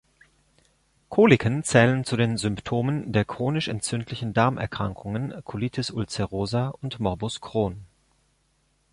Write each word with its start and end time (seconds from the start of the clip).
Koliken 1.09 1.61
zählen 1.63 2.03
zu 2.05 2.17
den 2.17 2.35
Symptomen 2.37 3.13
der 3.13 3.23
chronisch-entzündlichen 3.23 4.33
Darmerkrankungen 4.33 5.43
Colitis 5.45 5.91
ulcerosa 5.91 6.69
und 6.81 6.99
Morbus 6.99 7.39
Crohn. 7.39 7.85